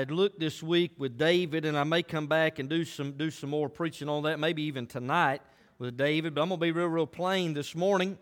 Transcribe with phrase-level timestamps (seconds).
[0.00, 3.30] had looked this week with David, and I may come back and do some do
[3.30, 5.42] some more preaching on that, maybe even tonight
[5.78, 6.34] with David.
[6.34, 8.16] But I'm going to be real, real plain this morning.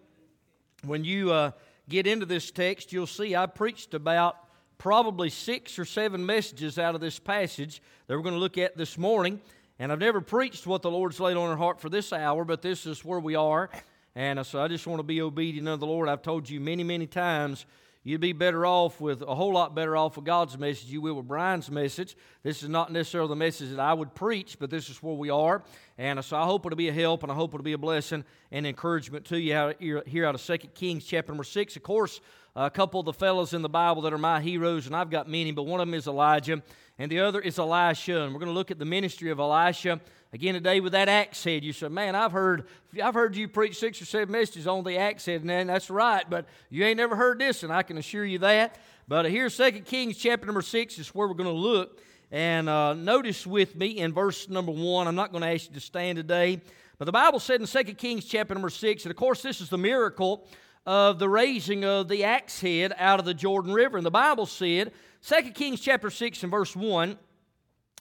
[0.82, 1.52] When you uh,
[1.88, 4.38] get into this text, you'll see I preached about
[4.76, 8.76] probably six or seven messages out of this passage that we're going to look at
[8.76, 9.40] this morning.
[9.78, 12.60] And I've never preached what the Lord's laid on our heart for this hour, but
[12.60, 13.70] this is where we are.
[14.16, 16.08] And so I just want to be obedient unto the Lord.
[16.08, 17.66] I've told you many, many times
[18.08, 21.12] you'd be better off with a whole lot better off with God's message you will
[21.12, 22.16] with Brian's message.
[22.42, 25.28] This is not necessarily the message that I would preach, but this is where we
[25.28, 25.62] are.
[25.98, 28.24] And so I hope it'll be a help and I hope it'll be a blessing
[28.50, 29.74] and encouragement to you
[30.06, 31.76] here out of 2 Kings chapter number 6.
[31.76, 32.22] Of course,
[32.58, 35.28] a couple of the fellows in the Bible that are my heroes, and I've got
[35.28, 36.60] many, but one of them is Elijah.
[36.98, 38.22] and the other is Elisha.
[38.22, 40.00] And we're going to look at the ministry of Elisha
[40.32, 41.62] again today with that axe head.
[41.62, 42.66] You said, "Man, I've heard
[43.00, 46.28] I've heard you preach six or seven messages on the axe head, and that's right,
[46.28, 49.84] but you ain't never heard this, and I can assure you that." But here's Second
[49.84, 52.00] Kings chapter number six is where we're going to look.
[52.32, 55.06] And uh, notice with me in verse number one.
[55.06, 56.60] I'm not going to ask you to stand today,
[56.98, 59.68] but the Bible said in Second Kings chapter number six, and of course this is
[59.68, 60.44] the miracle
[60.88, 63.98] of the raising of the axe head out of the Jordan River.
[63.98, 64.90] And the Bible said,
[65.22, 67.18] 2 Kings chapter 6 and verse 1,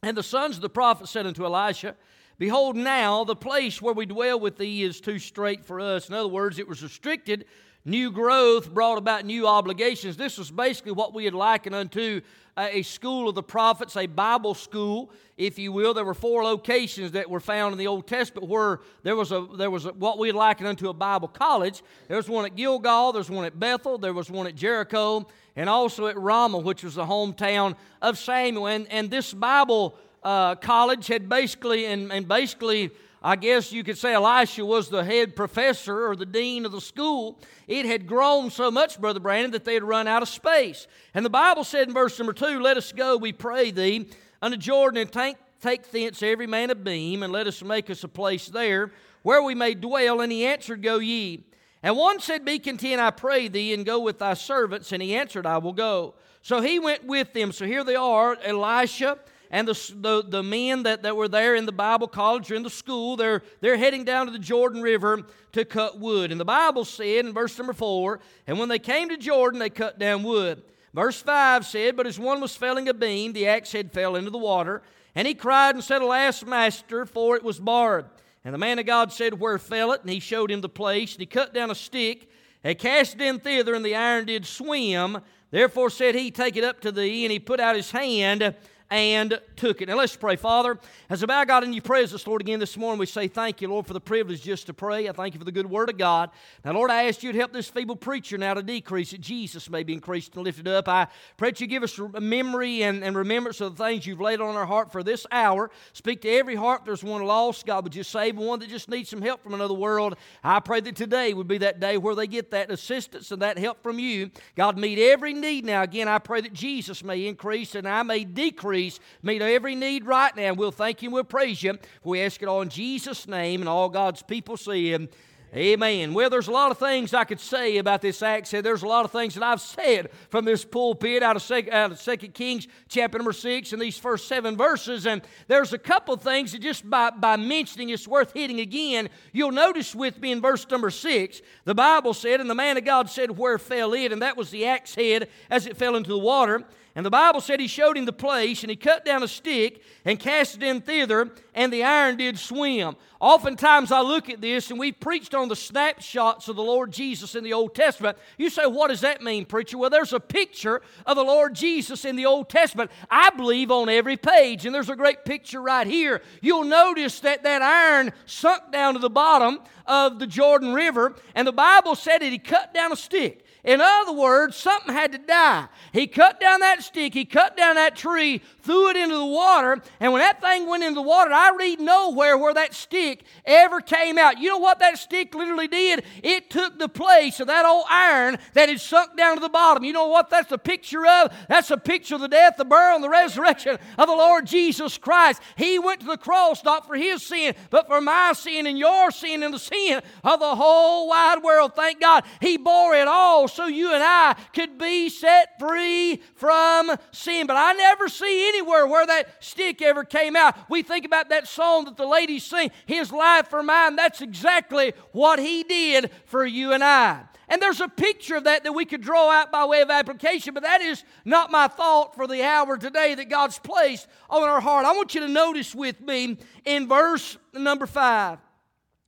[0.03, 1.97] And the sons of the prophet said unto Elisha,
[2.37, 6.07] Behold, now the place where we dwell with thee is too strait for us.
[6.07, 7.43] In other words, it was restricted.
[7.87, 10.17] New growth brought about new obligations.
[10.17, 12.19] This was basically what we had likened unto
[12.57, 15.93] a school of the prophets, a Bible school, if you will.
[15.93, 19.47] There were four locations that were found in the Old Testament where there was a
[19.55, 21.81] there was a, what we'd liken unto a Bible college.
[22.09, 25.25] There was one at Gilgal, there was one at Bethel, there was one at Jericho,
[25.55, 28.67] and also at Ramah, which was the hometown of Samuel.
[28.67, 32.91] And, and this Bible uh, college had basically and, and basically
[33.27, 36.79] I guess you could say Elisha was the head professor or the dean of the
[36.79, 37.37] school.
[37.67, 40.87] It had grown so much, Brother Brandon, that they had run out of space.
[41.13, 44.07] And the Bible said in verse number two, Let us go, we pray thee,
[44.41, 48.05] unto Jordan, and take, take thence every man a beam, and let us make us
[48.05, 48.93] a place there
[49.23, 50.21] where we may dwell.
[50.21, 51.43] And he answered, Go ye.
[51.83, 54.93] And one said, Be content, I pray thee, and go with thy servants.
[54.93, 56.13] And he answered, I will go.
[56.43, 57.51] So he went with them.
[57.51, 61.65] So here they are, Elisha and the, the, the men that, that were there in
[61.65, 65.23] the Bible college or in the school, they're, they're heading down to the Jordan River
[65.53, 66.31] to cut wood.
[66.31, 69.69] And the Bible said in verse number 4 And when they came to Jordan, they
[69.69, 70.63] cut down wood.
[70.93, 74.31] Verse 5 said, But as one was felling a beam, the axe head fell into
[74.31, 74.81] the water.
[75.15, 78.05] And he cried and said, Alas, master, for it was barred.
[78.43, 80.01] And the man of God said, Where fell it?
[80.01, 81.13] And he showed him the place.
[81.13, 82.29] And he cut down a stick
[82.63, 85.19] and cast it in thither, and the iron did swim.
[85.51, 87.25] Therefore said he, Take it up to thee.
[87.25, 88.55] And he put out his hand
[88.89, 89.89] and took it.
[89.89, 90.35] Now let's pray.
[90.35, 90.79] Father,
[91.09, 93.85] as bow God in your presence, Lord, again this morning, we say thank you, Lord,
[93.85, 95.09] for the privilege just to pray.
[95.09, 96.29] I thank you for the good word of God.
[96.63, 99.69] Now, Lord, I ask you to help this feeble preacher now to decrease, that Jesus
[99.69, 100.87] may be increased and lifted up.
[100.87, 104.21] I pray that you give us a memory and, and remembrance of the things you've
[104.21, 105.69] laid on our heart for this hour.
[105.93, 107.65] Speak to every heart there's one lost.
[107.65, 110.15] God, would you save one that just needs some help from another world?
[110.43, 113.57] I pray that today would be that day where they get that assistance and that
[113.57, 114.31] help from you.
[114.55, 115.81] God, meet every need now.
[115.81, 118.76] Again, I pray that Jesus may increase and I may decrease
[119.23, 120.53] Meet every need right now.
[120.53, 121.77] We'll thank you and we'll praise you.
[122.03, 125.09] We ask it all in Jesus' name, and all God's people see him.
[125.55, 126.13] Amen.
[126.13, 128.65] Well, there's a lot of things I could say about this accent.
[128.65, 131.91] There's a lot of things that I've said from this pulpit out of, Second, out
[131.93, 135.07] of Second Kings chapter number 6 and these first seven verses.
[135.07, 139.07] And there's a couple things that just by, by mentioning it's worth hitting again.
[139.31, 142.83] You'll notice with me in verse number 6, the Bible said, And the man of
[142.83, 144.11] God said, Where fell it?
[144.11, 146.65] And that was the axe head as it fell into the water.
[146.97, 149.83] And the Bible said he showed him the place, and he cut down a stick
[150.03, 152.95] and cast it in thither, and the iron did swim.
[153.19, 157.35] Oftentimes I look at this, and we've preached on the snapshots of the Lord Jesus
[157.35, 158.17] in the Old Testament.
[158.39, 159.77] You say, what does that mean, preacher?
[159.77, 163.89] Well, there's a picture of the Lord Jesus in the Old Testament, I believe, on
[163.89, 164.65] every page.
[164.65, 166.23] And there's a great picture right here.
[166.41, 171.47] You'll notice that that iron sunk down to the bottom of the Jordan River, and
[171.47, 173.43] the Bible said that he cut down a stick.
[173.67, 175.67] In other words, something had to die.
[175.91, 179.81] He cut down that stick, he cut down that tree, threw it into the water,
[179.99, 183.81] and when that thing went into the water, I read nowhere where that stick ever
[183.81, 184.39] came out.
[184.39, 186.05] You know what that stick literally did?
[186.23, 189.83] It took the place of that old iron that had sunk down to the bottom.
[189.83, 191.33] You know what that's a picture of?
[191.49, 194.97] That's a picture of the death, the burial, and the resurrection of the Lord Jesus
[194.97, 195.41] Christ.
[195.57, 199.11] He went to the cross not for his sin, but for my sin and your
[199.11, 201.73] sin and the sin of the whole wide world.
[201.75, 202.23] Thank God.
[202.39, 207.47] He bore it all so you and I could be set free from sin.
[207.47, 210.55] But I never see anywhere where that stick ever came out.
[210.69, 213.95] We think about that song that the ladies sing, His Life for Mine.
[213.95, 217.23] That's exactly what He did for you and I.
[217.49, 220.53] And there's a picture of that that we could draw out by way of application,
[220.53, 224.61] but that is not my thought for the hour today that God's placed on our
[224.61, 224.85] heart.
[224.85, 228.37] I want you to notice with me in verse number five.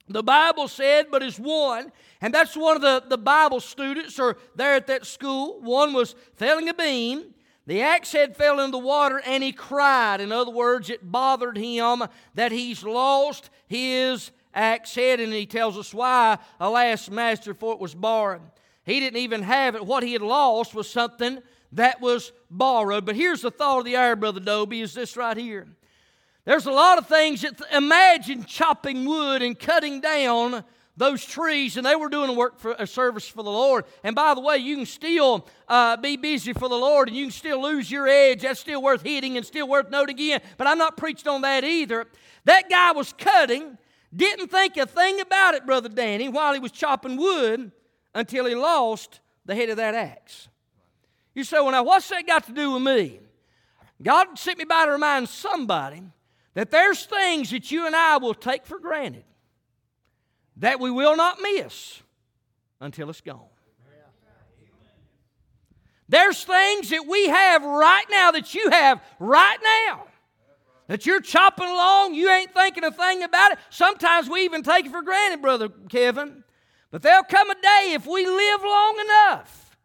[0.10, 4.38] The Bible said, but as one, and that's one of the, the Bible students or
[4.56, 5.62] there at that school.
[5.62, 7.34] One was felling a beam.
[7.68, 10.20] The axe head fell in the water and he cried.
[10.20, 15.20] In other words, it bothered him that he's lost his axe head.
[15.20, 16.40] And he tells us why.
[16.60, 18.42] Alas, master, for it was borrowed.
[18.84, 19.86] He didn't even have it.
[19.86, 23.06] What he had lost was something that was borrowed.
[23.06, 25.68] But here's the thought of the hour, Brother Doby, is this right here.
[26.50, 30.64] There's a lot of things that imagine chopping wood and cutting down
[30.98, 33.86] those trees and they were doing a work for a service for the Lord.
[34.04, 37.26] And by the way, you can still uh, be busy for the Lord and you
[37.26, 38.42] can still lose your edge.
[38.42, 40.42] That's still worth hitting and still worth noting again.
[40.58, 42.08] But I'm not preaching on that either.
[42.46, 43.78] That guy was cutting,
[44.16, 47.72] didn't think a thing about it, Brother Danny, while he was chopping wood
[48.16, 50.48] until he lost the head of that axe.
[51.36, 53.20] You say, well, now what's that got to do with me?
[54.02, 56.02] God sent me by to remind somebody
[56.54, 59.24] that there's things that you and I will take for granted
[60.58, 62.02] that we will not miss
[62.82, 63.40] until it's gone.
[66.10, 70.06] There's things that we have right now that you have right now
[70.88, 73.60] that you're chopping along, you ain't thinking a thing about it.
[73.70, 76.44] Sometimes we even take it for granted, Brother Kevin.
[76.90, 79.78] But there'll come a day if we live long enough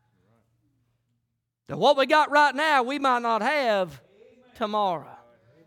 [1.66, 4.00] that what we got right now we might not have
[4.56, 5.13] tomorrow.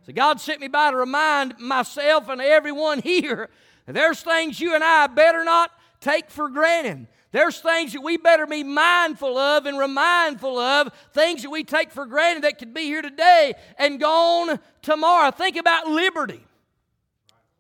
[0.08, 3.50] So God sent me by to remind myself and everyone here
[3.86, 7.08] there's things you and I better not take for granted.
[7.34, 11.92] There's things that we better be mindful of and remindful of, things that we take
[11.92, 15.30] for granted that could be here today and gone tomorrow.
[15.32, 16.42] Think about liberty.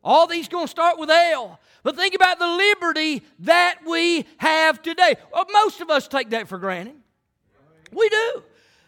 [0.02, 1.60] All these going to start with L.
[1.84, 5.16] But think about the liberty that we have today.
[5.34, 6.96] Well, most of us take that for granted.
[7.92, 8.44] We do.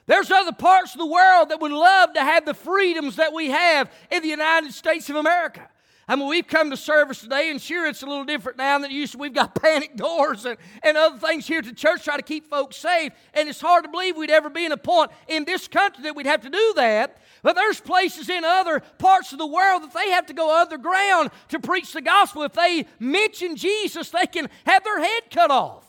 [0.10, 3.52] There's other parts of the world that would love to have the freedoms that we
[3.52, 5.70] have in the United States of America.
[6.08, 8.90] I mean, we've come to service today, and sure, it's a little different now than
[8.90, 9.20] it used to.
[9.20, 12.78] We've got panic doors and, and other things here to church try to keep folks
[12.78, 13.14] safe.
[13.36, 16.16] And it's hard to believe we'd ever be in a point in this country that
[16.16, 17.20] we'd have to do that.
[17.44, 21.30] But there's places in other parts of the world that they have to go underground
[21.50, 22.42] to preach the gospel.
[22.42, 25.89] If they mention Jesus, they can have their head cut off.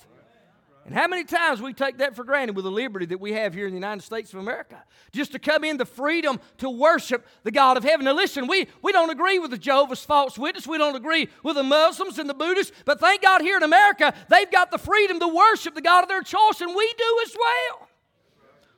[0.87, 3.55] And how many times we take that for granted with the liberty that we have
[3.55, 4.83] here in the United States of America?
[5.13, 8.07] Just to come in the freedom to worship the God of heaven.
[8.07, 10.67] Now, listen, we, we don't agree with the Jehovah's False Witness.
[10.67, 12.73] We don't agree with the Muslims and the Buddhists.
[12.85, 16.09] But thank God here in America, they've got the freedom to worship the God of
[16.09, 17.89] their choice, and we do as well.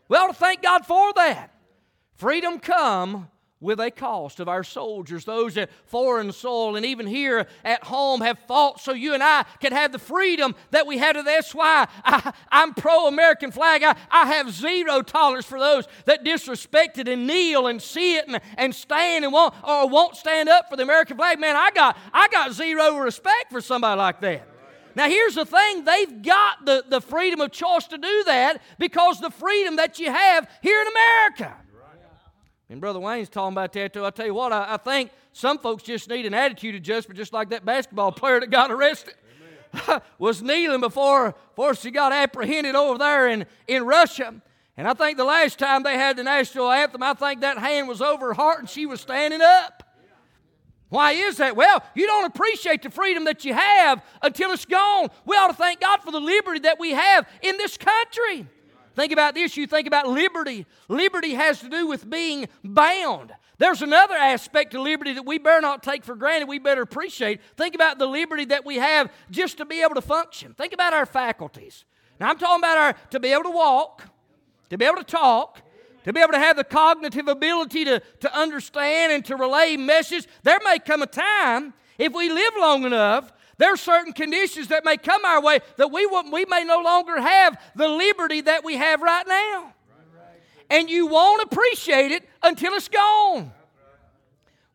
[0.08, 1.54] We ought to thank God for that.
[2.16, 3.28] Freedom come
[3.62, 8.20] with a cost of our soldiers, those at foreign soil and even here at home
[8.20, 11.16] have fought so you and I can have the freedom that we had.
[11.24, 13.82] That's why I, am pro American flag.
[13.84, 18.40] I, I have zero tolerance for those that disrespect it and kneel and sit and,
[18.58, 21.38] and stand and won't, or won't stand up for the American flag.
[21.38, 24.48] Man, I got, I got zero respect for somebody like that.
[24.94, 29.20] Now, here's the thing they've got the, the freedom of choice to do that because
[29.20, 31.56] the freedom that you have here in America.
[32.72, 34.06] And Brother Wayne's talking about that too.
[34.06, 37.34] I tell you what, I, I, think some folks just need an attitude adjustment, just
[37.34, 39.12] like that basketball player that got arrested.
[40.18, 44.34] was kneeling before, before she got apprehended over there in, in Russia.
[44.78, 47.88] And I think the last time they had the national anthem, I think that hand
[47.88, 49.82] was over her heart and she was standing up.
[50.88, 51.54] Why is that?
[51.54, 55.08] Well, you don't appreciate the freedom that you have until it's gone.
[55.26, 58.46] We ought to thank God for the liberty that we have in this country.
[58.94, 59.56] Think about this.
[59.56, 60.66] You think about liberty.
[60.88, 63.32] Liberty has to do with being bound.
[63.58, 67.40] There's another aspect to liberty that we better not take for granted, we better appreciate.
[67.56, 70.54] Think about the liberty that we have just to be able to function.
[70.54, 71.84] Think about our faculties.
[72.18, 74.04] Now, I'm talking about our to be able to walk,
[74.70, 75.60] to be able to talk,
[76.04, 80.26] to be able to have the cognitive ability to, to understand and to relay messages.
[80.42, 84.84] There may come a time, if we live long enough, there are certain conditions that
[84.84, 88.76] may come our way that we, we may no longer have the liberty that we
[88.76, 89.74] have right now.
[90.70, 93.52] And you won't appreciate it until it's gone.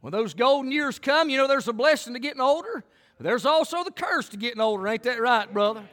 [0.01, 2.83] When those golden years come, you know there's a blessing to getting older.
[3.19, 4.87] There's also the curse to getting older.
[4.87, 5.83] Ain't that right, brother?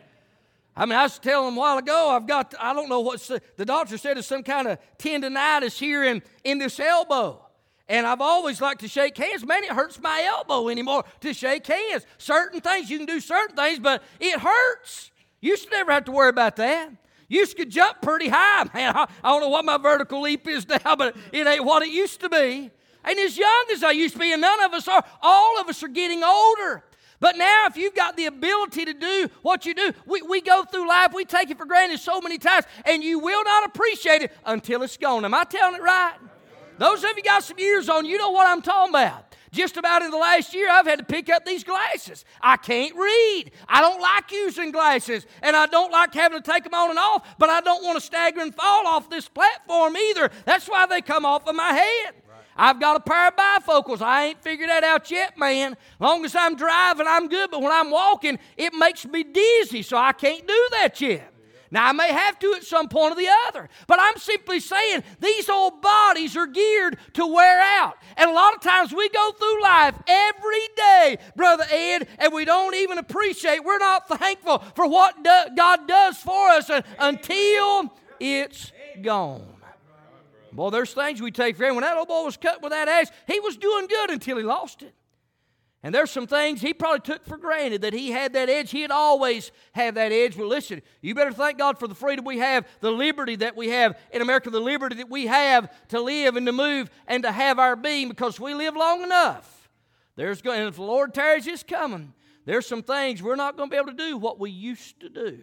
[0.77, 3.29] I mean, I was telling them a while ago, I've got, I don't know what's,
[3.29, 7.44] the, doctor said it's some kind of tendonitis here in, in this elbow.
[7.89, 9.45] And I've always liked to shake hands.
[9.45, 12.07] Man, it hurts my elbow anymore to shake hands.
[12.17, 15.11] Certain things, you can do certain things, but it hurts.
[15.41, 16.91] You should never have to worry about that.
[17.29, 18.65] You could jump pretty high.
[18.75, 21.83] Man, I, I don't know what my vertical leap is now, but it ain't what
[21.83, 22.71] it used to be.
[23.05, 25.69] And as young as I used to be, and none of us are, all of
[25.69, 26.83] us are getting older.
[27.21, 30.65] But now, if you've got the ability to do what you do, we, we go
[30.65, 34.23] through life, we take it for granted so many times, and you will not appreciate
[34.23, 35.25] it until it's gone.
[35.25, 36.15] Am I telling it right?
[36.79, 39.37] Those of you got some years on, you know what I'm talking about.
[39.53, 42.25] Just about in the last year, I've had to pick up these glasses.
[42.41, 43.53] I can't read.
[43.69, 46.99] I don't like using glasses, and I don't like having to take them on and
[46.99, 50.31] off, but I don't want to stagger and fall off this platform either.
[50.45, 52.15] That's why they come off of my head.
[52.57, 54.01] I've got a pair of bifocals.
[54.01, 55.77] I ain't figured that out yet, man.
[56.01, 59.97] Long as I'm driving, I'm good, but when I'm walking, it makes me dizzy, so
[59.97, 61.34] I can't do that yet.
[61.75, 65.03] Now, I may have to at some point or the other, but I'm simply saying
[65.19, 67.97] these old bodies are geared to wear out.
[68.17, 72.45] And a lot of times we go through life every day, Brother Ed, and we
[72.45, 78.71] don't even appreciate, we're not thankful for what do, God does for us until it's
[79.03, 79.45] gone.
[80.53, 81.75] Boy, there's things we take for granted.
[81.75, 84.45] When that old boy was cut with that axe, he was doing good until he
[84.45, 84.95] lost it.
[85.85, 88.71] And there's some things he probably took for granted that he had that edge.
[88.71, 90.35] He'd always have that edge.
[90.35, 93.69] But listen, you better thank God for the freedom we have, the liberty that we
[93.69, 97.31] have in America, the liberty that we have to live and to move and to
[97.31, 99.69] have our being because we live long enough.
[100.17, 102.15] There's going, and if the Lord tarries, it's coming.
[102.47, 105.11] There's some things we're not going to be able to do what we used to
[105.11, 105.41] do.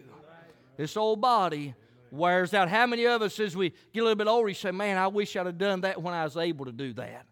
[0.76, 1.76] This old body
[2.10, 2.68] wears out.
[2.68, 5.06] How many of us, as we get a little bit older, you say, Man, I
[5.06, 7.26] wish I'd have done that when I was able to do that?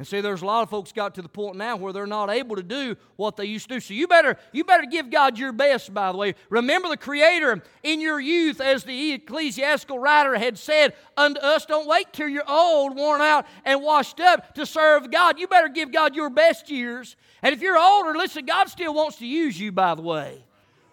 [0.00, 2.30] And see, there's a lot of folks got to the point now where they're not
[2.30, 3.80] able to do what they used to do.
[3.80, 6.36] So you better, you better give God your best, by the way.
[6.48, 11.86] Remember the Creator in your youth, as the ecclesiastical writer had said unto us, don't
[11.86, 15.38] wait till you're old, worn out, and washed up to serve God.
[15.38, 17.14] You better give God your best years.
[17.42, 20.42] And if you're older, listen, God still wants to use you, by the way.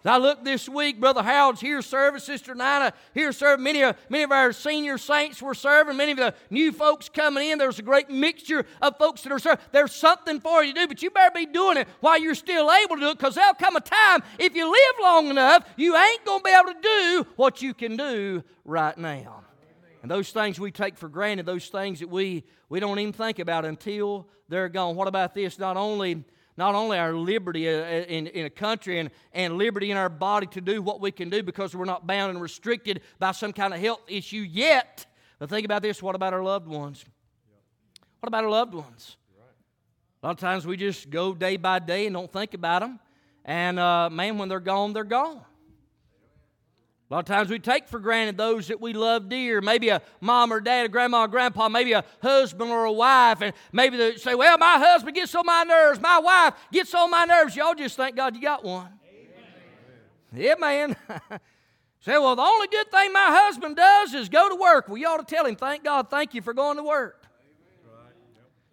[0.04, 3.64] I looked this week, Brother Howard's here serving, Sister Nina here serving.
[3.64, 7.50] Many of, many of our senior saints were serving, many of the new folks coming
[7.50, 7.58] in.
[7.58, 9.64] There's a great mixture of folks that are serving.
[9.72, 12.70] There's something for you to do, but you better be doing it while you're still
[12.70, 15.96] able to do it because there'll come a time, if you live long enough, you
[15.96, 19.42] ain't going to be able to do what you can do right now.
[20.02, 23.40] And those things we take for granted, those things that we, we don't even think
[23.40, 24.94] about until they're gone.
[24.94, 25.58] What about this?
[25.58, 26.24] Not only
[26.58, 30.08] not only our liberty uh, uh, in, in a country and, and liberty in our
[30.08, 33.52] body to do what we can do because we're not bound and restricted by some
[33.52, 35.06] kind of health issue yet,
[35.38, 37.04] but think about this what about our loved ones?
[38.18, 39.16] What about our loved ones?
[40.20, 42.98] A lot of times we just go day by day and don't think about them.
[43.44, 45.40] And uh, man, when they're gone, they're gone.
[47.10, 49.62] A lot of times we take for granted those that we love dear.
[49.62, 53.40] Maybe a mom or dad, a grandma or grandpa, maybe a husband or a wife.
[53.40, 56.00] And maybe they say, Well, my husband gets on my nerves.
[56.00, 57.56] My wife gets on my nerves.
[57.56, 58.90] Y'all just thank God you got one.
[60.34, 60.44] Amen.
[60.44, 60.96] Yeah, man.
[62.00, 64.88] say, Well, the only good thing my husband does is go to work.
[64.88, 67.27] Well, you ought to tell him, Thank God, thank you for going to work.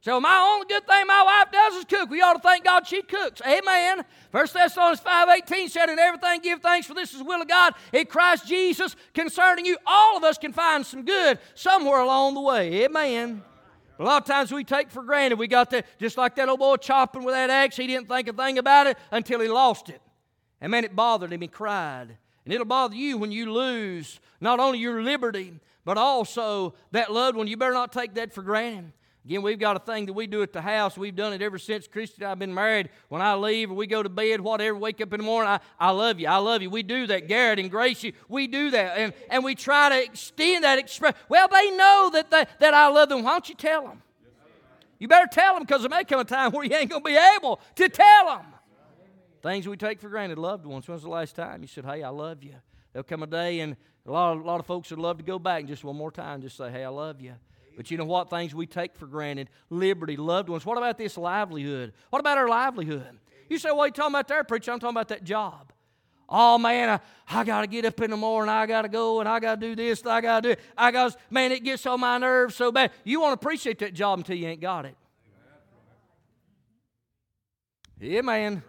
[0.05, 2.11] So my only good thing my wife does is cook.
[2.11, 3.41] We ought to thank God she cooks.
[3.41, 4.05] Amen.
[4.31, 7.73] First Thessalonians 5.18 said, In everything give thanks, for this is the will of God
[7.91, 9.79] in Christ Jesus concerning you.
[9.83, 12.83] All of us can find some good somewhere along the way.
[12.83, 13.41] Amen.
[13.97, 15.39] A lot of times we take for granted.
[15.39, 17.75] We got that, just like that old boy chopping with that axe.
[17.75, 20.03] He didn't think a thing about it until he lost it.
[20.61, 21.41] And man, it bothered him.
[21.41, 22.15] He cried.
[22.45, 27.35] And it'll bother you when you lose not only your liberty, but also that loved
[27.35, 27.47] one.
[27.47, 28.93] You better not take that for granted.
[29.25, 30.99] Again, we've got a thing that we do at the house.
[30.99, 32.89] We've done it ever since Christy and I have been married.
[33.09, 35.59] When I leave or we go to bed, whatever, wake up in the morning, I,
[35.79, 36.27] I love you.
[36.27, 36.69] I love you.
[36.69, 37.27] We do that.
[37.27, 38.97] Garrett and Gracie, we do that.
[38.99, 41.15] And, and we try to extend that express.
[41.27, 43.23] Well, they know that, they, that I love them.
[43.23, 44.03] Why don't you tell them?
[44.99, 47.09] You better tell them because there may come a time where you ain't going to
[47.09, 48.45] be able to tell them.
[49.41, 50.87] Things we take for granted, loved ones.
[50.87, 52.53] When's the last time you said, hey, I love you?
[52.93, 55.23] There'll come a day, and a lot, of, a lot of folks would love to
[55.23, 57.33] go back and just one more time just say, hey, I love you.
[57.75, 58.29] But you know what?
[58.29, 60.65] Things we take for granted liberty, loved ones.
[60.65, 61.93] What about this livelihood?
[62.09, 63.19] What about our livelihood?
[63.49, 64.71] You say, well, you talking about there, preacher?
[64.71, 65.71] I'm talking about that job.
[66.27, 68.49] Oh man, I, I got to get up in the morning.
[68.49, 70.03] I got to go and I got to do this.
[70.05, 70.51] I got to do.
[70.53, 70.59] It.
[70.75, 71.15] I got.
[71.29, 72.91] Man, it gets on my nerves so bad.
[73.03, 74.95] You want to appreciate that job until you ain't got it.
[77.99, 78.63] Yeah, man.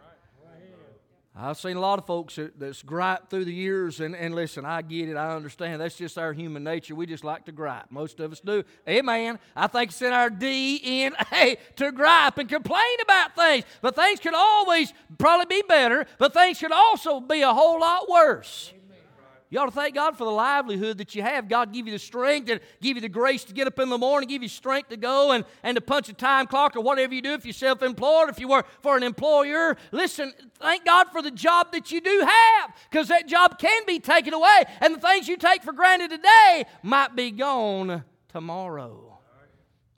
[1.39, 4.65] I've seen a lot of folks that, that's griped through the years, and, and listen,
[4.65, 5.83] I get it, I understand.
[5.83, 6.95] That's just our human nature.
[6.95, 7.91] We just like to gripe.
[7.91, 8.65] Most of us do.
[8.89, 9.39] Amen.
[9.55, 13.65] I think it's in our DNA to gripe and complain about things.
[13.83, 18.09] But things could always probably be better, but things could also be a whole lot
[18.09, 18.73] worse.
[19.49, 21.49] You ought to thank God for the livelihood that you have.
[21.49, 23.99] God give you the strength and give you the grace to get up in the
[23.99, 27.15] morning, give you strength to go and, and to punch a time clock or whatever
[27.15, 29.77] you do if you're self employed, if you work for an employer.
[29.93, 34.01] Listen, thank God for the job that you do have because that job can be
[34.01, 39.19] taken away and the things you take for granted today might be gone tomorrow.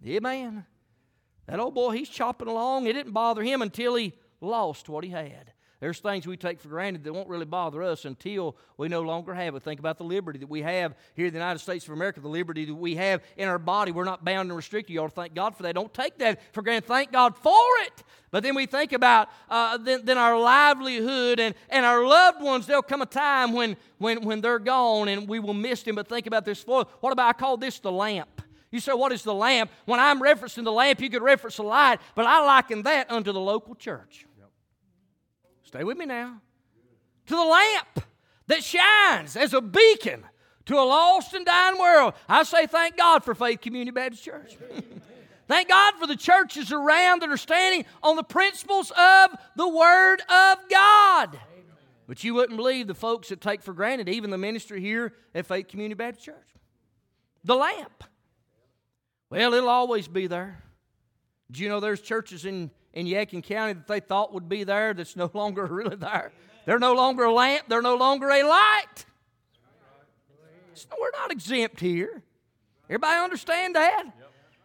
[0.07, 0.67] Amen.
[1.47, 2.87] That old boy, he's chopping along.
[2.87, 5.53] It didn't bother him until he lost what he had.
[5.81, 9.33] There's things we take for granted that won't really bother us until we no longer
[9.33, 9.63] have it.
[9.63, 12.29] Think about the liberty that we have here in the United States of America, the
[12.29, 13.93] liberty that we have in our body.
[13.93, 14.95] We're not bound and restricted.
[14.95, 15.77] You ought to thank God for that.
[15.77, 16.89] Don't take that for granted.
[16.89, 18.03] Thank God for it.
[18.33, 22.67] But then we think about uh, then, then, our livelihood and, and our loved ones.
[22.67, 25.95] There'll come a time when, when, when they're gone and we will miss them.
[25.95, 26.67] But think about this.
[26.67, 28.43] What about, I call this the lamp.
[28.71, 29.71] You say, what is the lamp?
[29.87, 33.33] When I'm referencing the lamp, you could reference the light, but I liken that unto
[33.33, 34.27] the local church.
[35.69, 36.41] Stay with me now.
[37.27, 38.09] To the lamp.
[38.47, 40.25] that shines as a beacon
[40.65, 42.15] to a lost and dying world.
[42.27, 44.57] I say thank God for Faith Community Baptist Church.
[45.47, 50.23] thank God for the churches around that are standing on the principles of the Word
[50.23, 51.39] of God.
[52.07, 55.45] But you wouldn't believe the folks that take for granted even the ministry here at
[55.45, 56.49] Faith Community Baptist Church.
[57.45, 58.05] The lamp.
[59.29, 60.65] Well, it'll always be there.
[61.51, 64.95] Do you know there's churches in, in Yadkin County that they thought would be there
[64.95, 66.33] that's no longer really there?
[66.67, 69.07] They're no longer a lamp, they're no longer a light.
[70.75, 72.23] So we're not exempt here.
[72.89, 74.05] Everybody understand that?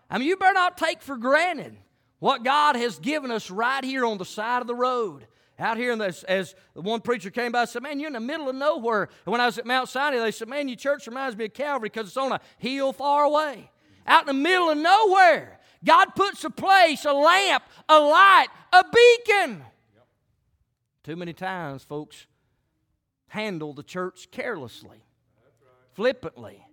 [0.10, 1.76] I mean, you better not take for granted
[2.20, 5.28] what God has given us right here on the side of the road.
[5.60, 8.50] Out here, this, as one preacher came by and said, Man, you're in the middle
[8.50, 9.10] of nowhere.
[9.26, 11.54] And when I was at Mount Sinai, they said, Man, your church reminds me of
[11.54, 13.70] Calvary because it's on a hill far away.
[14.08, 15.60] Out in the middle of nowhere.
[15.84, 19.64] God puts a place, a lamp, a light, a beacon.
[21.04, 22.28] Too many times, folks
[23.34, 25.04] handle the church carelessly,
[25.94, 26.64] flippantly.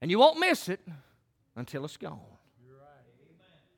[0.00, 0.80] And you won't miss it
[1.54, 2.18] until it's gone.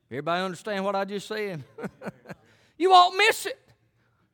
[0.09, 1.63] Everybody understand what I just said?
[2.77, 3.59] you won't miss it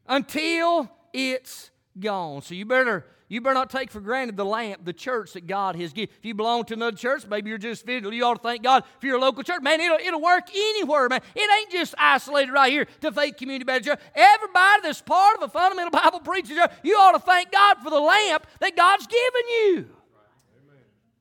[0.07, 2.43] until it's gone.
[2.43, 5.75] So you better you better not take for granted the lamp, the church that God
[5.75, 6.13] has given.
[6.17, 8.11] If you belong to another church, maybe you're just visiting.
[8.11, 9.61] You ought to thank God for your local church.
[9.61, 11.21] Man, it'll, it'll work anywhere, man.
[11.35, 13.99] It ain't just isolated right here to Faith Community Baptist Church.
[14.15, 17.91] Everybody that's part of a fundamental Bible preaching church, you ought to thank God for
[17.91, 19.89] the lamp that God's given you.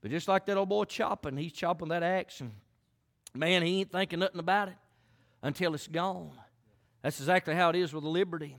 [0.00, 2.52] But just like that old boy chopping, he's chopping that axe, and
[3.34, 4.76] man, he ain't thinking nothing about it
[5.42, 6.32] until it's gone.
[7.02, 8.56] That's exactly how it is with the liberty.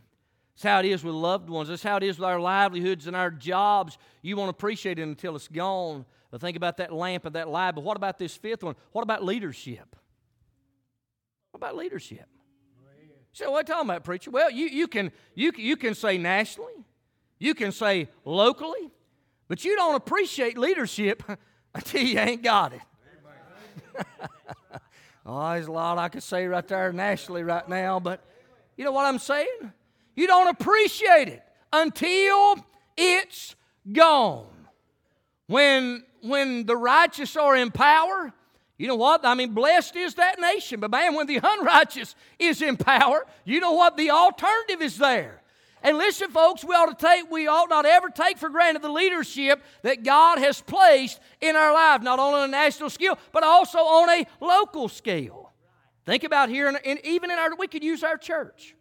[0.60, 1.70] That's how it is with loved ones.
[1.70, 3.98] That's how it is with our livelihoods and our jobs.
[4.22, 6.06] You won't appreciate it until it's gone.
[6.32, 7.76] But think about that lamp and that light.
[7.76, 8.76] But what about this fifth one?
[8.92, 9.96] What about leadership?
[11.52, 12.28] What about leadership?
[13.32, 14.32] So what are you talking about, preacher?
[14.32, 16.74] Well, you, you, can, you, you can say nationally,
[17.40, 18.92] you can say locally,
[19.48, 21.24] but you don't appreciate leadership
[21.74, 22.82] until you ain't got it.
[25.26, 28.22] oh, there's a lot I could say right there nationally right now, but
[28.76, 29.72] you know what I'm saying?
[30.20, 32.58] You don't appreciate it until
[32.98, 33.56] it's
[33.90, 34.50] gone.
[35.48, 38.34] When, when the righteous are in power,
[38.78, 39.26] you know what?
[39.26, 40.82] I mean, blessed is that nation.
[40.82, 43.96] But man, when the unrighteous is in power, you know what?
[43.96, 45.42] The alternative is there.
[45.84, 48.92] And listen, folks, we ought to take, we ought not ever take for granted the
[48.92, 53.44] leadership that God has placed in our life, not only on a national scale, but
[53.44, 55.54] also on a local scale.
[56.06, 58.76] Think about here, and even in our, we could use our church,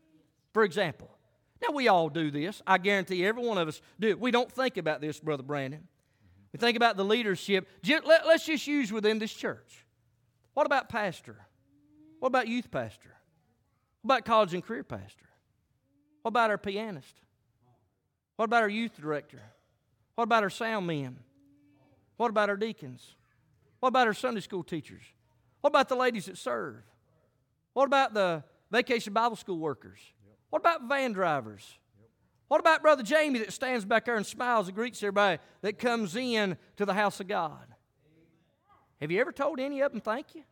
[0.52, 1.07] for example.
[1.60, 2.62] Now, we all do this.
[2.66, 4.16] I guarantee every one of us do.
[4.16, 5.86] We don't think about this, Brother Brandon.
[6.52, 7.68] We think about the leadership.
[7.86, 9.84] Let, us just use within this church.
[10.54, 11.36] What about pastor?
[12.20, 13.14] What about youth pastor?
[14.02, 15.26] What about college and career pastor?
[16.22, 17.14] What about our pianist?
[18.36, 19.42] What about our youth director?
[20.14, 21.18] What about our sound men?
[22.16, 23.14] What about our deacons?
[23.80, 25.02] What about our Sunday school teachers?
[25.60, 26.76] What about the ladies that serve?
[27.74, 29.98] What about the vacation Bible school workers?
[30.50, 31.78] What about van drivers?
[32.48, 36.16] What about Brother Jamie that stands back there and smiles and greets everybody that comes
[36.16, 37.66] in to the house of God?
[39.00, 40.44] Have you ever told any of them thank you?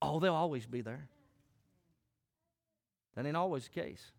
[0.00, 1.08] Oh, they'll always be there.
[3.16, 4.12] That ain't always the case.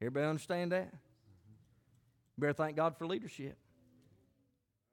[0.00, 0.92] Everybody understand that?
[0.92, 3.56] You better thank God for leadership.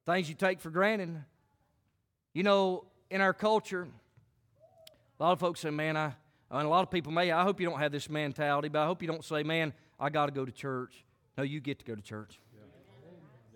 [0.06, 1.24] Things you take for granted.
[2.34, 3.88] You know, in our culture,
[5.23, 6.12] a lot of folks say, man, I,
[6.51, 8.86] and a lot of people may, I hope you don't have this mentality, but I
[8.86, 11.05] hope you don't say, man, I got to go to church.
[11.38, 12.41] No, you get to go to church.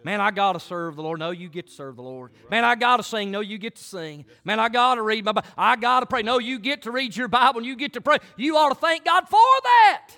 [0.01, 1.19] Man, I got to serve the Lord.
[1.19, 2.32] No, you get to serve the Lord.
[2.49, 3.32] Man, I got to sing.
[3.32, 4.23] No, you get to sing.
[4.45, 5.49] Man, I got to read my Bible.
[5.58, 6.21] I got to pray.
[6.21, 8.19] No, you get to read your Bible and you get to pray.
[8.38, 10.12] You ought to thank God for that.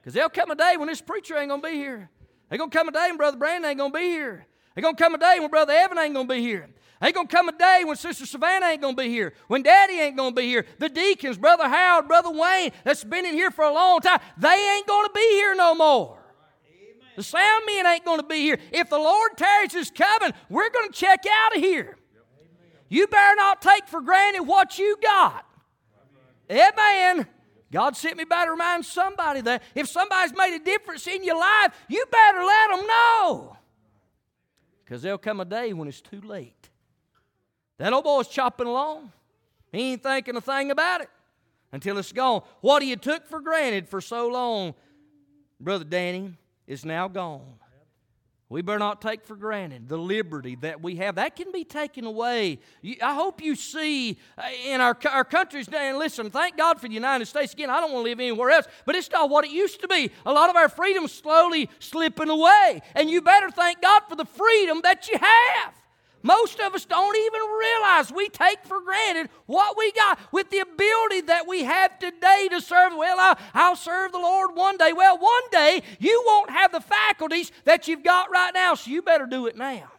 [0.00, 2.08] Because there'll come a day when this preacher ain't going to be here.
[2.48, 4.46] There's going to come a day when Brother Brandon ain't going to be here.
[4.74, 6.70] There's going to come a day when Brother Evan ain't going to be here.
[7.04, 10.16] Ain't gonna come a day when Sister Savannah ain't gonna be here, when Daddy ain't
[10.16, 10.64] gonna be here.
[10.78, 14.48] The deacons, Brother Howard, Brother Wayne, that's been in here for a long time, they
[14.48, 16.18] ain't gonna be here no more.
[17.16, 18.58] The sound men ain't gonna be here.
[18.72, 21.98] If the Lord tarries his coming, we're gonna check out of here.
[22.88, 25.44] You better not take for granted what you got.
[26.50, 27.26] Amen.
[27.70, 31.38] God sent me by to remind somebody that if somebody's made a difference in your
[31.38, 33.56] life, you better let them know.
[34.84, 36.63] Because there'll come a day when it's too late.
[37.78, 39.12] That old boy's chopping along.
[39.72, 41.10] He ain't thinking a thing about it
[41.72, 42.42] until it's gone.
[42.60, 44.74] What he took for granted for so long,
[45.58, 46.34] Brother Danny,
[46.66, 47.54] is now gone.
[48.48, 51.16] We better not take for granted the liberty that we have.
[51.16, 52.60] That can be taken away.
[53.02, 56.86] I hope you see uh, in our, our countries now, and listen, thank God for
[56.86, 57.52] the United States.
[57.54, 59.88] Again, I don't want to live anywhere else, but it's not what it used to
[59.88, 60.10] be.
[60.24, 62.82] A lot of our freedom's slowly slipping away.
[62.94, 65.74] And you better thank God for the freedom that you have.
[66.24, 70.60] Most of us don't even realize we take for granted what we got with the
[70.60, 72.92] ability that we have today to serve.
[72.96, 74.94] Well, I'll, serve the Lord one day.
[74.94, 79.02] Well, one day you won't have the faculties that you've got right now, so you
[79.02, 79.92] better do it now.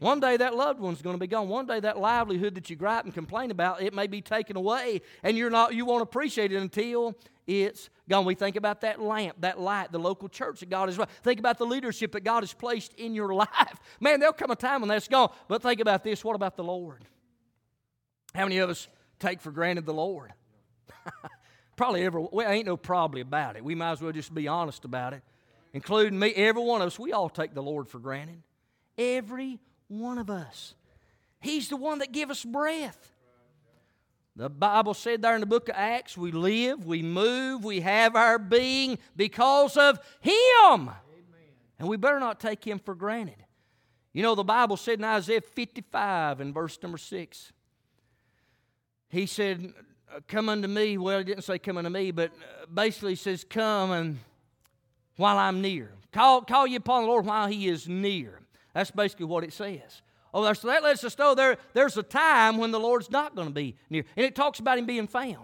[0.00, 1.48] One day that loved one's going to be gone.
[1.48, 5.02] One day that livelihood that you gripe and complain about, it may be taken away,
[5.22, 7.14] and you're not you won't appreciate it until
[7.46, 8.24] it's gone.
[8.24, 10.98] We think about that lamp, that light, the local church that God has.
[11.22, 13.48] Think about the leadership that God has placed in your life.
[14.00, 15.32] Man, there'll come a time when that's gone.
[15.46, 17.04] But think about this what about the Lord?
[18.34, 20.32] How many of us take for granted the Lord?
[21.76, 23.64] probably every, well, ain't no probably about it.
[23.64, 25.22] We might as well just be honest about it.
[25.72, 28.42] Including me, every one of us, we all take the Lord for granted.
[28.96, 30.74] Every one of us.
[31.40, 33.12] He's the one that give us breath.
[34.38, 38.14] The Bible said there in the book of Acts, we live, we move, we have
[38.14, 40.32] our being because of Him.
[40.70, 40.92] Amen.
[41.80, 43.44] And we better not take Him for granted.
[44.12, 47.52] You know, the Bible said in Isaiah 55 in verse number 6,
[49.08, 49.72] He said,
[50.28, 50.98] Come unto me.
[50.98, 52.30] Well, He didn't say come unto me, but
[52.72, 54.18] basically He says, Come and
[55.16, 55.90] while I'm near.
[56.12, 58.38] Call, call you upon the Lord while He is near.
[58.72, 60.00] That's basically what it says.
[60.34, 63.48] Oh, so that lets us know there, there's a time when the Lord's not going
[63.48, 64.04] to be near.
[64.16, 65.38] And it talks about him being found.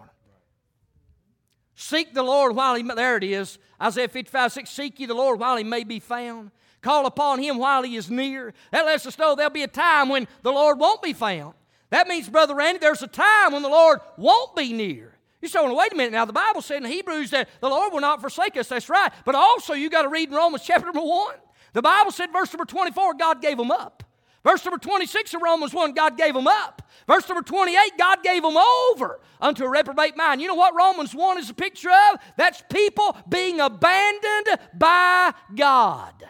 [1.74, 5.40] Seek the Lord while he, there it is, Isaiah 55, 6, seek ye the Lord
[5.40, 6.50] while he may be found.
[6.82, 8.52] Call upon him while he is near.
[8.70, 11.54] That lets us know there'll be a time when the Lord won't be found.
[11.90, 15.14] That means, Brother Randy, there's a time when the Lord won't be near.
[15.40, 18.00] You're saying, wait a minute now, the Bible said in Hebrews that the Lord will
[18.00, 18.68] not forsake us.
[18.68, 19.12] That's right.
[19.24, 21.34] But also, you got to read in Romans chapter number 1.
[21.72, 24.02] The Bible said, verse number 24, God gave them up.
[24.44, 26.82] Verse number 26 of Romans 1, God gave them up.
[27.08, 30.42] Verse number 28, God gave them over unto a reprobate mind.
[30.42, 32.20] You know what Romans 1 is a picture of?
[32.36, 36.24] That's people being abandoned by God.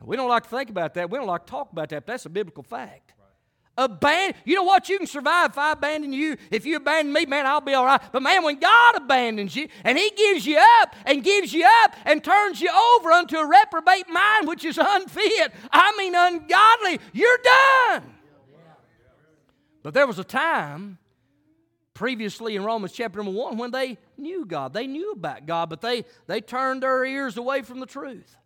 [0.00, 1.10] We don't like to think about that.
[1.10, 2.06] We don't like to talk about that.
[2.06, 3.05] But that's a biblical fact.
[3.78, 4.40] Abandon.
[4.44, 4.88] You know what?
[4.88, 6.36] You can survive if I abandon you.
[6.50, 8.00] If you abandon me, man, I'll be all right.
[8.10, 11.94] But man, when God abandons you and He gives you up and gives you up
[12.04, 17.38] and turns you over unto a reprobate mind, which is unfit, I mean ungodly, you're
[17.38, 18.14] done.
[19.82, 20.98] But there was a time
[21.92, 24.72] previously in Romans chapter number one when they knew God.
[24.72, 28.36] They knew about God, but they, they turned their ears away from the truth.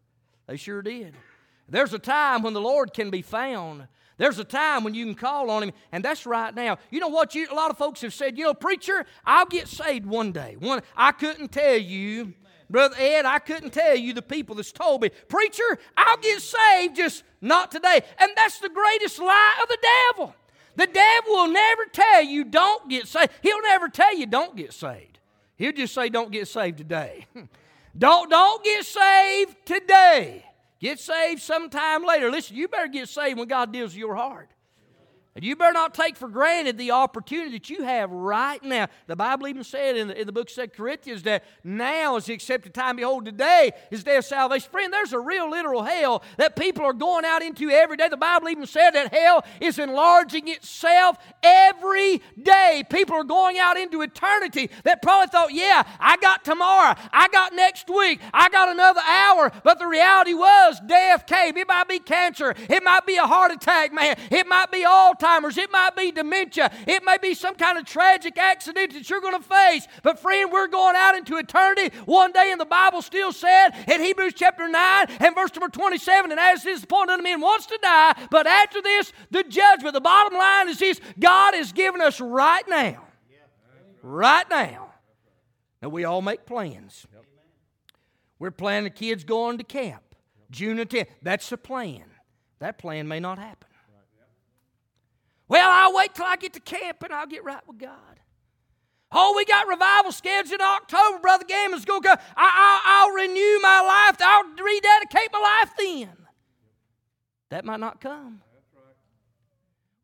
[0.47, 1.15] They sure did.
[1.69, 3.87] There's a time when the Lord can be found
[4.21, 6.77] there's a time when you can call on Him, and that's right now.
[6.91, 7.35] You know what?
[7.35, 10.57] You, a lot of folks have said, you know, preacher, I'll get saved one day.
[10.59, 12.35] One, I couldn't tell you,
[12.69, 16.97] Brother Ed, I couldn't tell you the people that's told me, preacher, I'll get saved,
[16.97, 18.03] just not today.
[18.19, 19.79] And that's the greatest lie of the
[20.13, 20.35] devil.
[20.77, 23.33] The devil will never tell you don't get saved.
[23.41, 25.19] He'll never tell you don't get saved.
[25.57, 27.25] He'll just say don't get saved today.
[27.99, 30.45] don't don't get saved today.
[30.81, 32.31] Get saved sometime later.
[32.31, 34.51] Listen, you better get saved when God deals with your heart.
[35.41, 38.89] And you better not take for granted the opportunity that you have right now.
[39.07, 42.27] The Bible even said in the, in the book of 2 Corinthians that now is
[42.27, 42.97] the accepted time.
[42.97, 44.69] Behold, today is the day of salvation.
[44.71, 48.11] Friend, there's a real literal hell that people are going out into every day.
[48.11, 52.85] The Bible even said that hell is enlarging itself every day.
[52.91, 57.55] People are going out into eternity that probably thought, yeah, I got tomorrow, I got
[57.55, 59.51] next week, I got another hour.
[59.65, 61.57] But the reality was death came.
[61.57, 65.15] It might be cancer, it might be a heart attack, man, it might be all
[65.31, 69.21] Alzheimer's, it might be dementia, it may be some kind of tragic accident that you're
[69.21, 69.87] going to face.
[70.03, 74.01] But, friend, we're going out into eternity one day, and the Bible still said in
[74.01, 77.79] Hebrews chapter 9 and verse number 27, and as this point unto man wants to
[77.83, 79.95] die, but after this, the judgment.
[79.95, 83.05] The bottom line is this God has given us right now.
[84.03, 84.89] Right now.
[85.83, 87.07] Now, we all make plans.
[88.39, 90.03] We're planning the kids going to camp
[90.51, 91.07] June the 10th.
[91.23, 92.05] That's the plan.
[92.59, 93.70] That plan may not happen.
[95.51, 98.21] Well, I'll wait till I get to camp and I'll get right with God.
[99.11, 102.15] Oh, we got revival scheduled in October, Brother Gammon's going to go.
[102.37, 104.17] I, will renew my life.
[104.21, 106.17] I'll rededicate my life then.
[107.49, 108.43] That might not come.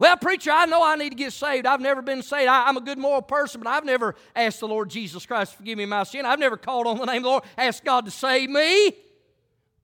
[0.01, 1.65] Well, preacher, I know I need to get saved.
[1.65, 2.49] I've never been saved.
[2.49, 5.59] I, am a good moral person, but I've never asked the Lord Jesus Christ to
[5.59, 6.27] forgive me my sin.
[6.27, 8.91] I've never called on the name of the Lord, asked God to save me.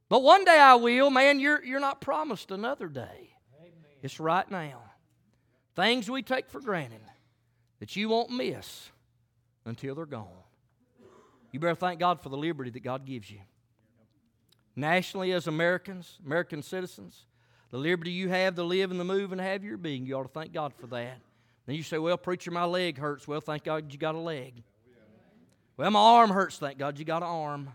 [0.09, 1.09] But one day I will.
[1.09, 3.31] Man, you're, you're not promised another day.
[3.61, 3.73] Amen.
[4.03, 4.83] It's right now.
[5.75, 7.01] Things we take for granted
[7.81, 8.91] that you won't miss
[9.65, 10.29] until they're gone.
[11.51, 13.41] You better thank God for the liberty that God gives you.
[14.75, 17.27] nationally as Americans, American citizens,
[17.71, 20.07] the liberty you have to live and to move and have your being.
[20.07, 21.19] You ought to thank God for that.
[21.67, 23.29] Then you say, Well, preacher, my leg hurts.
[23.29, 24.63] Well, thank God you got a leg.
[25.77, 26.59] Well, my arm hurts.
[26.59, 27.71] Thank God you got an arm.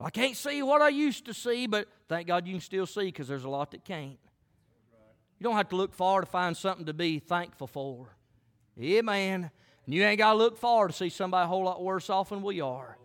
[0.00, 3.06] I can't see what I used to see, but thank God you can still see
[3.06, 4.18] because there's a lot that can't.
[5.40, 8.14] You don't have to look far to find something to be thankful for.
[8.76, 9.50] Man.
[9.86, 12.28] And you ain't got to look far to see somebody a whole lot worse off
[12.28, 12.96] than we are.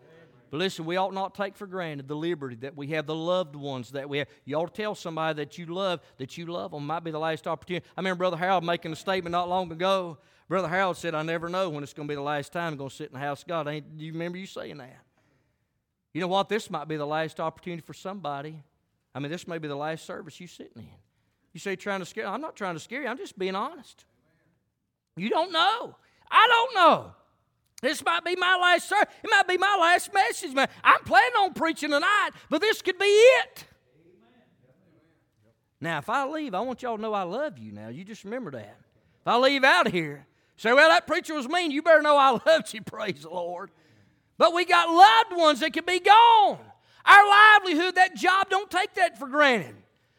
[0.51, 3.55] But listen, we ought not take for granted the liberty that we have, the loved
[3.55, 4.27] ones that we have.
[4.43, 6.85] You ought to tell somebody that you love, that you love them.
[6.85, 7.85] Might be the last opportunity.
[7.97, 10.17] I remember Brother Harold making a statement not long ago.
[10.47, 12.77] Brother Harold said, I never know when it's going to be the last time I'm
[12.77, 13.63] going to sit in the house of God.
[13.63, 14.99] Do you remember you saying that?
[16.13, 16.49] You know what?
[16.49, 18.61] This might be the last opportunity for somebody.
[19.15, 21.04] I mean, this may be the last service you're sitting in.
[21.55, 22.27] You say trying to scare.
[22.27, 23.07] I'm not trying to scare you.
[23.07, 24.03] I'm just being honest.
[25.15, 25.95] You don't know.
[26.29, 27.13] I don't know.
[27.81, 29.07] This might be my last service.
[29.23, 30.67] It might be my last message, man.
[30.83, 33.63] I'm planning on preaching tonight, but this could be it.
[35.79, 37.87] Now, if I leave, I want y'all to know I love you now.
[37.87, 38.77] You just remember that.
[39.21, 40.27] If I leave out of here,
[40.57, 43.71] say, well, that preacher was mean, you better know I loved you, praise the Lord.
[44.37, 46.59] But we got loved ones that could be gone.
[47.05, 49.75] Our livelihood, that job, don't take that for granted.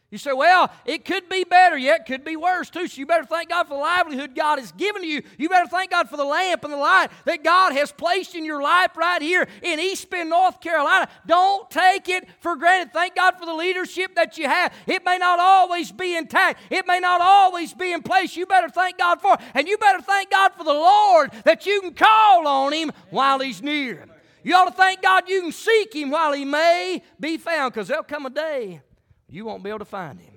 [0.09, 1.77] You say, well, it could be better.
[1.77, 2.87] Yeah, it could be worse too.
[2.87, 5.23] So you better thank God for the livelihood God has given you.
[5.37, 8.45] You better thank God for the lamp and the light that God has placed in
[8.45, 11.09] your life right here in East Bend, North Carolina.
[11.27, 12.93] Don't take it for granted.
[12.93, 14.73] Thank God for the leadership that you have.
[14.87, 18.37] It may not always be intact, it may not always be in place.
[18.37, 19.41] You better thank God for it.
[19.55, 23.41] And you better thank God for the Lord that you can call on Him while
[23.41, 24.07] He's near.
[24.45, 27.89] You ought to thank God you can seek Him while He may be found because
[27.89, 28.83] there'll come a day
[29.29, 30.35] you won't be able to find him.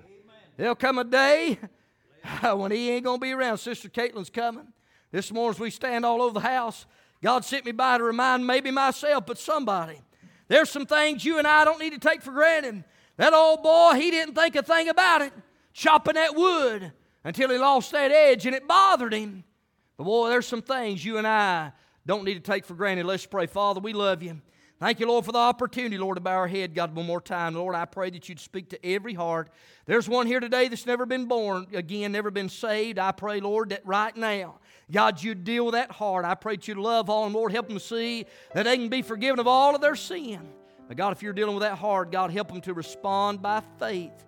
[0.56, 1.58] There'll come a day
[2.42, 3.58] when he ain't going to be around.
[3.58, 4.66] Sister Caitlin's coming.
[5.12, 6.86] This morning, as we stand all over the house,
[7.22, 10.00] God sent me by to remind maybe myself, but somebody.
[10.48, 12.84] There's some things you and I don't need to take for granted.
[13.16, 15.32] That old boy, he didn't think a thing about it,
[15.72, 16.92] chopping that wood
[17.24, 19.44] until he lost that edge and it bothered him.
[19.96, 21.72] But boy, there's some things you and I
[22.06, 23.06] don't need to take for granted.
[23.06, 23.46] Let's pray.
[23.46, 24.40] Father, we love you.
[24.80, 27.54] Thank you, Lord, for the opportunity, Lord, to bow our head, God, one more time.
[27.54, 29.50] Lord, I pray that you'd speak to every heart.
[29.84, 32.98] There's one here today that's never been born again, never been saved.
[32.98, 34.58] I pray, Lord, that right now,
[34.90, 36.24] God, you'd deal with that heart.
[36.24, 38.24] I pray that you'd love all, and Lord, help them see
[38.54, 40.48] that they can be forgiven of all of their sin.
[40.88, 44.24] But God, if you're dealing with that heart, God, help them to respond by faith.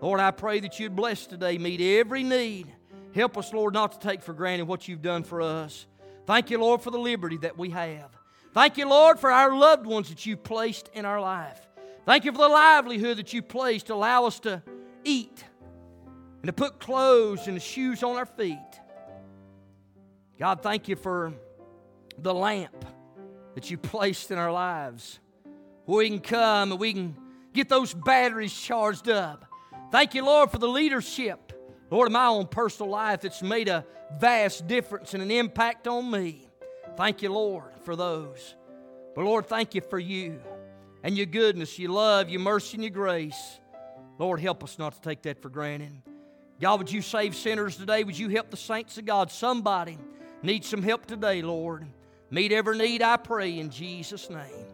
[0.00, 2.72] Lord, I pray that you'd bless today, meet every need.
[3.14, 5.84] Help us, Lord, not to take for granted what you've done for us.
[6.24, 8.21] Thank you, Lord, for the liberty that we have.
[8.54, 11.60] Thank you, Lord, for our loved ones that you placed in our life.
[12.04, 14.62] Thank you for the livelihood that you placed to allow us to
[15.04, 15.44] eat
[16.42, 18.58] and to put clothes and shoes on our feet.
[20.38, 21.32] God, thank you for
[22.18, 22.84] the lamp
[23.54, 25.18] that you placed in our lives
[25.84, 27.16] where we can come and we can
[27.52, 29.46] get those batteries charged up.
[29.90, 31.52] Thank you, Lord, for the leadership,
[31.90, 33.86] Lord, of my own personal life that's made a
[34.18, 36.48] vast difference and an impact on me.
[36.96, 38.54] Thank you, Lord, for those.
[39.14, 40.40] But Lord, thank you for you
[41.02, 43.60] and your goodness, your love, your mercy, and your grace.
[44.18, 46.02] Lord, help us not to take that for granted.
[46.60, 48.04] God, would you save sinners today?
[48.04, 49.30] Would you help the saints of God?
[49.30, 49.98] Somebody
[50.42, 51.86] needs some help today, Lord.
[52.30, 54.66] Meet every need, I pray, in Jesus' name.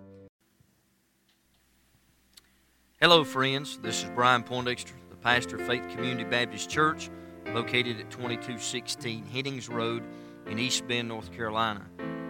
[3.01, 3.79] Hello, friends.
[3.79, 7.11] This is Brian Poindexter, the pastor of Faith Community Baptist Church,
[7.55, 10.03] located at 2216 Headings Road
[10.47, 11.87] in East Bend, North Carolina.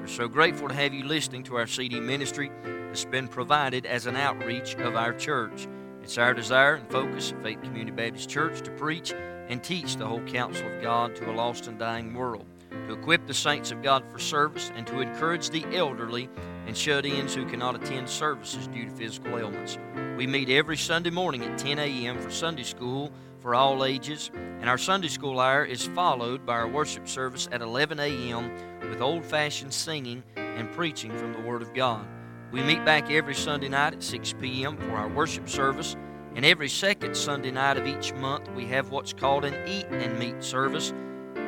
[0.08, 4.06] We're so grateful to have you listening to our CD ministry that's been provided as
[4.06, 5.68] an outreach of our church.
[6.02, 9.12] It's our desire and focus at Faith Community Baptist Church to preach
[9.48, 13.26] and teach the whole counsel of God to a lost and dying world, to equip
[13.26, 16.30] the saints of God for service, and to encourage the elderly
[16.66, 19.76] and shut ins who cannot attend services due to physical ailments.
[20.16, 22.18] We meet every Sunday morning at 10 a.m.
[22.18, 26.66] for Sunday school for all ages, and our Sunday school hour is followed by our
[26.66, 28.50] worship service at 11 a.m.
[28.88, 32.06] with old fashioned singing and preaching from the Word of God.
[32.50, 34.76] We meet back every Sunday night at 6 p.m.
[34.76, 35.96] for our worship service,
[36.34, 40.18] and every second Sunday night of each month we have what's called an Eat and
[40.18, 40.92] Meet service.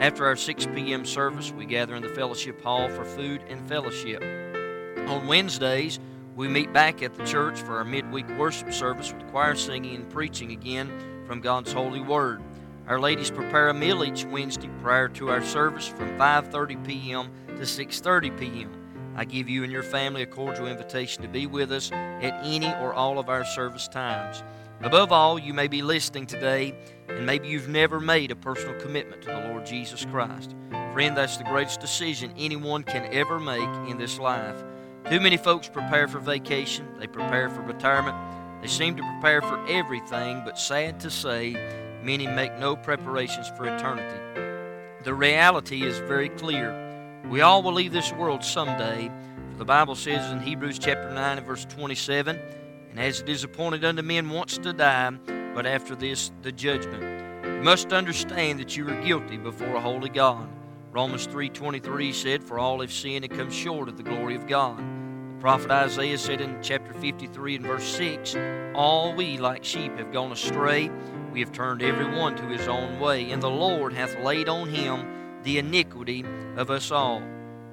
[0.00, 1.04] After our 6 p.m.
[1.04, 4.22] service, we gather in the fellowship hall for food and fellowship.
[5.08, 5.98] On Wednesdays,
[6.36, 10.08] we meet back at the church for our midweek worship service with choir singing and
[10.10, 10.90] preaching again
[11.26, 12.42] from God's holy word.
[12.90, 17.30] Our ladies prepare a meal each Wednesday prior to our service from 5:30 p.m.
[17.46, 19.12] to 6:30 p.m.
[19.14, 22.66] I give you and your family a cordial invitation to be with us at any
[22.66, 24.42] or all of our service times.
[24.82, 26.74] Above all, you may be listening today
[27.08, 30.56] and maybe you've never made a personal commitment to the Lord Jesus Christ.
[30.92, 34.64] Friend, that's the greatest decision anyone can ever make in this life.
[35.08, 38.16] Too many folks prepare for vacation, they prepare for retirement,
[38.62, 41.54] They seem to prepare for everything, but sad to say,
[42.02, 44.18] many make no preparations for eternity.
[45.04, 47.20] The reality is very clear.
[47.30, 49.10] We all will leave this world someday.
[49.52, 52.38] For the Bible says in Hebrews chapter 9 and verse 27,
[52.90, 55.10] And as it is appointed unto men once to die,
[55.54, 57.02] but after this the judgment.
[57.44, 60.48] You must understand that you are guilty before a holy God.
[60.92, 64.78] Romans 3.23 said, For all have sinned and come short of the glory of God.
[64.78, 68.36] The prophet Isaiah said in chapter 53 and verse 6,
[68.74, 70.90] All we like sheep have gone astray,
[71.32, 74.68] we have turned every one to his own way, and the Lord hath laid on
[74.68, 76.24] him the iniquity
[76.56, 77.22] of us all.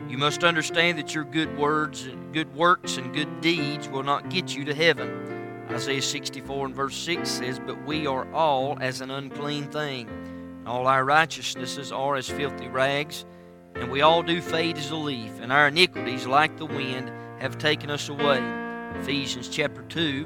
[0.07, 4.29] You must understand that your good words and good works and good deeds will not
[4.29, 5.65] get you to heaven.
[5.69, 10.63] Isaiah 64 and verse 6 says, But we are all as an unclean thing.
[10.65, 13.25] All our righteousnesses are as filthy rags,
[13.75, 17.57] and we all do fade as a leaf, and our iniquities, like the wind, have
[17.57, 18.41] taken us away.
[18.95, 20.25] Ephesians chapter 2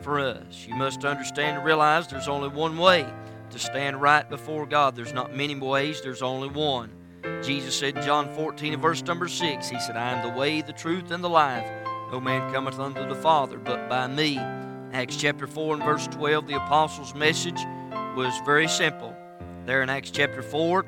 [0.00, 0.66] for us.
[0.66, 3.06] You must understand and realize there's only one way
[3.50, 4.96] to stand right before God.
[4.96, 6.90] There's not many ways, there's only one.
[7.42, 10.62] Jesus said in John 14 and verse number 6, He said, I am the way,
[10.62, 11.68] the truth, and the life.
[12.12, 14.38] No man cometh unto the Father but by me.
[14.92, 17.60] Acts chapter 4 and verse 12, the apostles' message
[18.16, 19.14] was very simple.
[19.64, 20.84] There in Acts chapter 4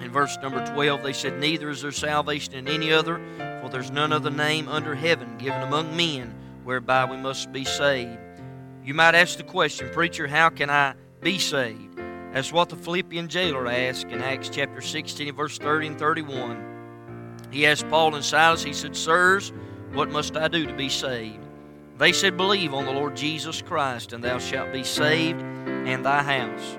[0.00, 3.16] in verse number 12, they said, Neither is there salvation in any other,
[3.60, 8.18] for there's none other name under heaven given among men whereby we must be saved.
[8.84, 11.98] You might ask the question, Preacher, how can I be saved?
[12.32, 17.38] That's what the Philippian jailer asked in Acts chapter 16, verse 30 and 31.
[17.50, 19.52] He asked Paul and Silas, he said, Sirs,
[19.92, 21.44] what must I do to be saved?
[21.96, 26.22] They said, Believe on the Lord Jesus Christ, and thou shalt be saved and thy
[26.22, 26.78] house.